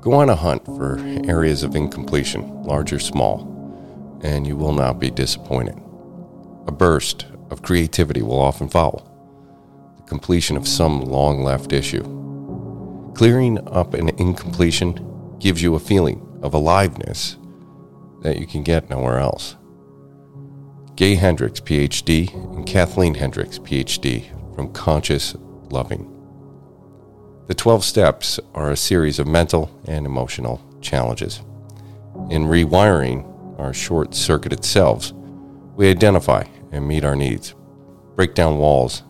[0.00, 0.98] Go on a hunt for
[1.28, 3.46] areas of incompletion, large or small,
[4.22, 5.78] and you will not be disappointed.
[6.66, 9.04] A burst of creativity will often follow,
[10.08, 12.02] completion of some long left issue.
[13.14, 17.36] Clearing up an incompletion gives you a feeling of aliveness
[18.22, 19.56] that you can get nowhere else.
[20.96, 24.24] Gay Hendricks, PhD, and Kathleen Hendricks, PhD,
[24.54, 25.36] from Conscious
[25.70, 26.14] Loving.
[27.46, 31.40] The 12 steps are a series of mental and emotional challenges.
[32.30, 33.24] In rewiring
[33.58, 35.12] our short circuited selves,
[35.76, 37.54] we identify and meet our needs,
[38.16, 39.02] break down walls,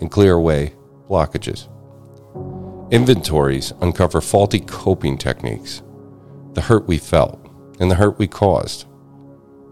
[0.00, 0.74] and clear away
[1.08, 1.68] blockages.
[2.90, 5.82] Inventories uncover faulty coping techniques,
[6.52, 7.40] the hurt we felt,
[7.80, 8.86] and the hurt we caused.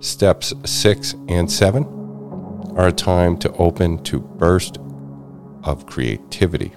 [0.01, 1.85] Steps 6 and 7
[2.77, 4.79] are a time to open to burst
[5.63, 6.73] of creativity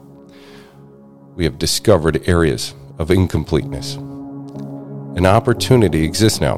[1.36, 3.96] we have discovered areas of incompleteness.
[3.96, 6.58] An opportunity exists now.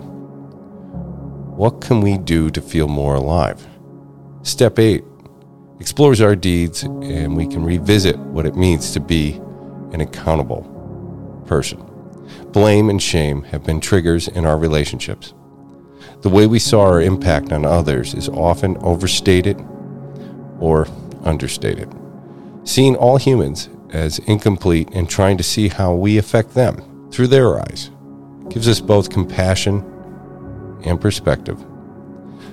[1.58, 3.68] What can we do to feel more alive?
[4.44, 5.04] Step 8
[5.80, 9.34] explores our deeds and we can revisit what it means to be
[9.94, 10.64] an accountable
[11.48, 11.84] person.
[12.52, 15.34] Blame and shame have been triggers in our relationships.
[16.22, 19.64] The way we saw our impact on others is often overstated
[20.60, 20.88] or
[21.24, 21.94] understated.
[22.64, 27.60] Seeing all humans as incomplete and trying to see how we affect them through their
[27.62, 27.92] eyes
[28.50, 29.86] gives us both compassion
[30.84, 31.64] and perspective.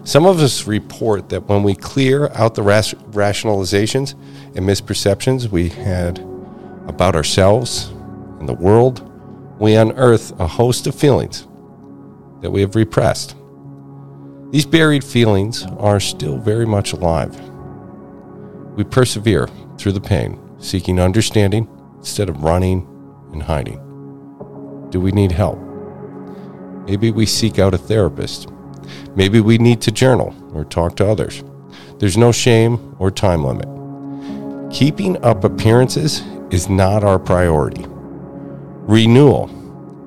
[0.05, 4.13] Some of us report that when we clear out the rationalizations
[4.55, 6.19] and misperceptions we had
[6.87, 7.89] about ourselves
[8.39, 9.11] and the world,
[9.59, 11.47] we unearth a host of feelings
[12.43, 13.35] that we have repressed.
[14.51, 17.35] These buried feelings are still very much alive.
[18.77, 19.49] We persevere
[19.79, 22.87] through the pain seeking understanding instead of running
[23.33, 23.81] and hiding?
[24.91, 25.59] Do we need help?
[26.87, 28.49] Maybe we seek out a therapist.
[29.17, 31.43] Maybe we need to journal or talk to others.
[31.99, 33.69] There's no shame or time limit.
[34.73, 37.85] Keeping up appearances is not our priority.
[38.87, 39.47] Renewal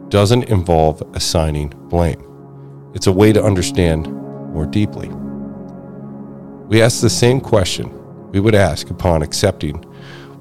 [0.10, 2.24] doesn't involve assigning blame,
[2.94, 4.08] it's a way to understand
[4.54, 5.10] more deeply.
[6.68, 7.92] We ask the same question
[8.32, 9.84] we would ask upon accepting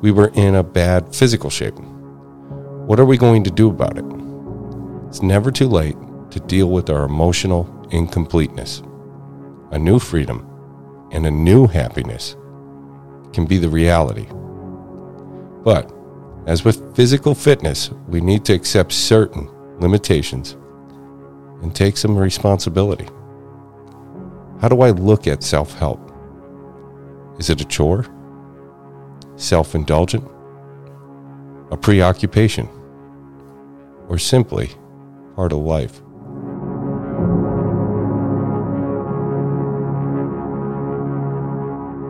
[0.00, 1.74] we were in a bad physical shape.
[1.78, 4.04] What are we going to do about it?
[5.08, 5.96] It's never too late
[6.30, 8.82] to deal with our emotional incompleteness.
[9.70, 10.46] A new freedom
[11.12, 12.36] and a new happiness
[13.32, 14.26] can be the reality.
[15.64, 15.92] But,
[16.46, 19.48] as with physical fitness, we need to accept certain
[19.80, 20.56] limitations
[21.62, 23.08] and take some responsibility.
[24.60, 26.00] How do I look at self help?
[27.38, 28.06] Is it a chore?
[29.36, 30.24] self indulgent,
[31.70, 32.68] a preoccupation,
[34.08, 34.70] or simply
[35.34, 36.00] part of life.